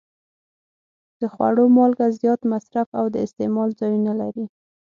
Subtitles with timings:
[1.19, 4.45] د خوړو مالګه زیات مصرف او د استعمال ځایونه لري.